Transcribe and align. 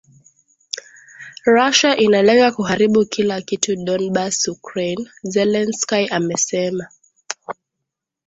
Russia 1.45 1.97
inalenga 1.97 2.51
kuharibu 2.51 3.05
kila 3.05 3.41
kitu 3.41 3.75
Donbas 3.75 4.47
Ukraine 4.47 5.09
Zelensky 5.23 6.07
amesema 6.11 6.87